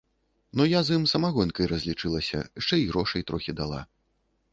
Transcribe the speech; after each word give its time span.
Ну, 0.59 0.63
я 0.69 0.79
з 0.87 0.95
ім 0.99 1.03
самагонкай 1.11 1.69
разлічылася, 1.73 2.41
шчэ 2.65 2.79
й 2.81 2.89
грошай 2.93 3.21
трохі 3.33 3.57
дала. 3.61 3.83